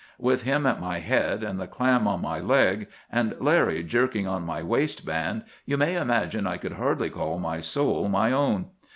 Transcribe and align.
With 0.17 0.41
him 0.41 0.65
at 0.65 0.81
my 0.81 0.97
head, 0.97 1.43
and 1.43 1.59
the 1.61 1.67
clam 1.67 2.07
on 2.07 2.23
my 2.23 2.39
leg, 2.39 2.87
and 3.11 3.35
Larry 3.39 3.83
jerking 3.83 4.27
on 4.27 4.43
my 4.43 4.63
waistband, 4.63 5.43
you 5.63 5.77
may 5.77 5.95
imagine 5.95 6.47
I 6.47 6.57
could 6.57 6.73
hardly 6.73 7.11
call 7.11 7.37
my 7.37 7.59
soul 7.59 8.09
my 8.09 8.31
own. 8.31 8.65